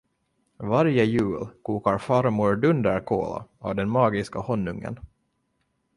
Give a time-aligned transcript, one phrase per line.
[0.69, 4.99] Varje jul kokar Farmor dunderkola av den magiska honungen.